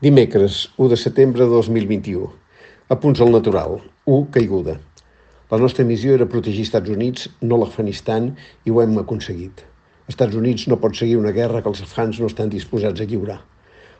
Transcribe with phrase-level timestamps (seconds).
[0.00, 2.28] Dimecres, 1 de setembre de 2021.
[2.88, 3.80] Apunts al natural.
[4.04, 4.28] 1.
[4.30, 4.76] Caiguda.
[5.50, 8.28] La nostra missió era protegir Estats Units, no l'Afganistan,
[8.62, 9.64] i ho hem aconseguit.
[10.06, 13.40] Estats Units no pot seguir una guerra que els afgans no estan disposats a lliurar.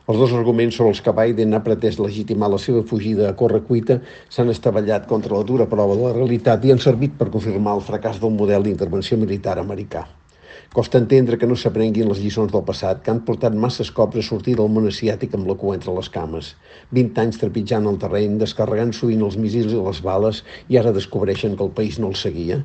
[0.07, 3.99] Els dos arguments sobre els que Biden ha pretès legitimar la seva fugida a correcuita
[4.31, 7.83] s'han estavellat contra la dura prova de la realitat i han servit per confirmar el
[7.91, 10.07] fracàs del model d'intervenció militar americà.
[10.77, 14.23] Costa entendre que no s'aprenguin les lliçons del passat, que han portat masses cops a
[14.27, 16.51] sortir del món asiàtic amb la cua entre les cames.
[16.97, 21.57] 20 anys trepitjant el terreny, descarregant sovint els missils i les bales, i ara descobreixen
[21.57, 22.59] que el país no el seguia.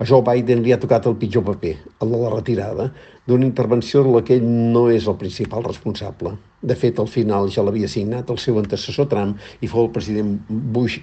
[0.00, 2.86] A Joe Biden li ha tocat el pitjor paper, el de la retirada,
[3.28, 6.32] d'una intervenció de la que ell no és el principal responsable.
[6.70, 10.32] De fet, al final ja l'havia signat el seu antecessor Trump i fou el president
[10.78, 10.96] Bush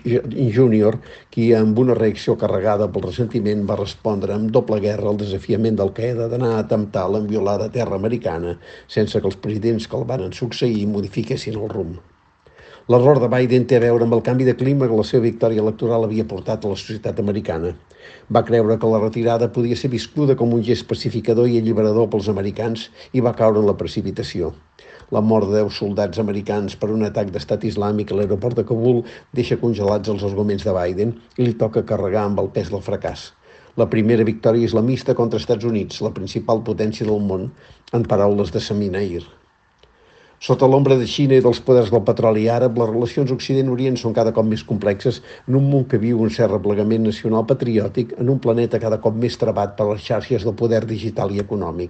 [0.58, 0.96] Jr.
[1.30, 5.94] qui, amb una reacció carregada pel ressentiment, va respondre amb doble guerra al desafiament del
[6.02, 8.58] Qaeda d'anar a atemptar l'enviolada terra americana
[8.98, 12.02] sense que els presidents que el van succeir modifiquessin el rumb.
[12.94, 15.59] L'error de Biden té a veure amb el canvi de clima que la seva victòria
[15.59, 17.73] electoral havia portat a la societat americana.
[18.31, 22.30] Va creure que la retirada podia ser viscuda com un gest pacificador i alliberador pels
[22.31, 24.53] americans i va caure en la precipitació.
[25.17, 29.02] La mort de 10 soldats americans per un atac d'estat islàmic a l'aeroport de Kabul
[29.40, 33.34] deixa congelats els arguments de Biden i li toca carregar amb el pes del fracàs.
[33.75, 37.50] La primera victòria islamista contra Estats Units, la principal potència del món,
[37.92, 39.25] en paraules de Saminair.
[40.40, 44.30] Sota l'ombra de Xina i dels poders del petroli àrab, les relacions Occident-Orient són cada
[44.36, 45.18] cop més complexes
[45.50, 49.18] en un món que viu un cert replegament nacional patriòtic en un planeta cada cop
[49.18, 51.90] més trebat per les xarxes del poder digital i econòmic.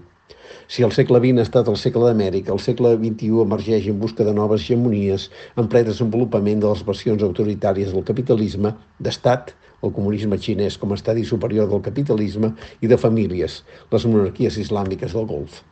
[0.71, 4.23] Si el segle XX ha estat el segle d'Amèrica, el segle XXI emergeix en busca
[4.23, 5.27] de noves hegemonies
[5.59, 8.71] en ple desenvolupament de les versions autoritàries del capitalisme,
[9.03, 9.51] d'estat,
[9.83, 15.19] el comunisme xinès com a estadi superior del capitalisme, i de famílies, les monarquies islàmiques
[15.19, 15.65] del Golf.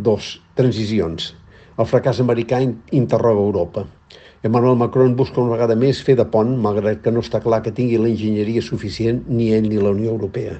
[0.00, 0.32] 2.
[0.58, 1.30] Transicions.
[1.80, 2.58] El fracàs americà
[2.98, 3.86] interroga Europa.
[4.44, 7.72] Emmanuel Macron busca una vegada més fer de pont, malgrat que no està clar que
[7.78, 10.58] tingui la enginyeria suficient ni ell ni la Unió Europea.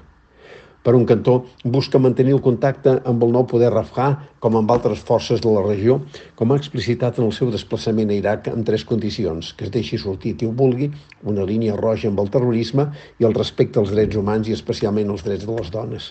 [0.80, 1.32] Per un cantó,
[1.62, 4.06] busca mantenir el contacte amb el nou poder afgà,
[4.40, 5.98] com amb altres forces de la regió,
[6.38, 9.98] com ha explicitat en el seu desplaçament a Iraq amb tres condicions, que es deixi
[10.00, 10.88] sortir qui ho vulgui,
[11.34, 12.88] una línia roja amb el terrorisme
[13.20, 16.10] i el respecte als drets humans i especialment als drets de les dones.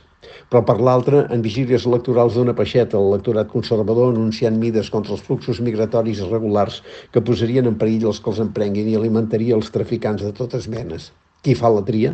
[0.54, 5.26] Però per l'altra, en vigílies electorals d'una peixeta al lectorat conservador anunciant mides contra els
[5.26, 10.22] fluxos migratoris irregulars que posarien en perill els que els emprenguin i alimentaria els traficants
[10.22, 11.10] de totes menes.
[11.42, 12.14] Qui fa la tria?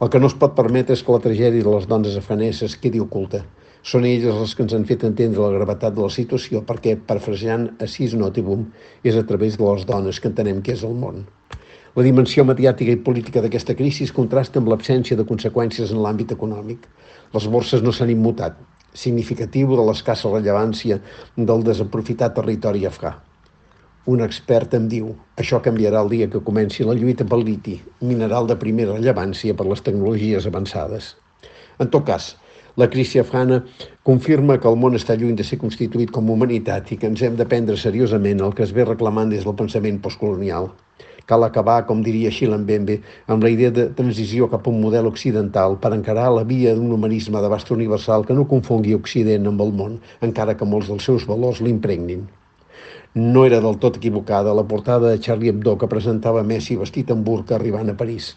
[0.00, 3.02] El que no es pot permetre és que la tragèdia de les dones afganeses quedi
[3.02, 3.44] oculta.
[3.84, 7.66] Són elles les que ens han fet entendre la gravetat de la situació perquè, parafrasejant
[7.84, 8.64] a Sis Notibum,
[9.04, 11.26] és a través de les dones que entenem què és el món.
[11.94, 16.88] La dimensió mediàtica i política d'aquesta crisi contrasta amb l'absència de conseqüències en l'àmbit econòmic.
[17.36, 18.56] Les borses no s'han immutat,
[19.04, 20.98] significatiu de l'escassa rellevància
[21.36, 23.14] del desaprofitat territori afgà.
[24.12, 25.06] Un expert em diu,
[25.40, 27.78] això canviarà el dia que comenci la lluita pel liti,
[28.08, 31.06] mineral de primera rellevància per les tecnologies avançades.
[31.80, 32.26] En tot cas,
[32.82, 33.62] la crisi afgana
[34.10, 37.24] confirma que el món està lluny de ser constituït com a humanitat i que ens
[37.24, 40.68] hem de prendre seriosament el que es ve reclamant des del pensament postcolonial.
[41.24, 43.00] Cal acabar, com diria Xilan-Bembe,
[43.32, 46.92] amb la idea de transició cap a un model occidental per encarar la via d'un
[46.92, 51.24] humanisme d'abast universal que no confongui Occident amb el món, encara que molts dels seus
[51.32, 52.28] valors l'impregnin
[53.14, 57.24] no era del tot equivocada la portada de Charlie Hebdo que presentava Messi vestit amb
[57.28, 58.34] burca arribant a París.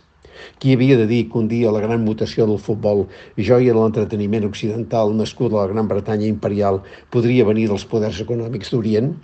[0.62, 4.46] Qui havia de dir que un dia la gran mutació del futbol, joia de l'entreteniment
[4.50, 9.16] occidental nascut a la Gran Bretanya imperial, podria venir dels poders econòmics d'Orient?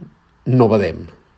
[0.46, 1.06] No vedem.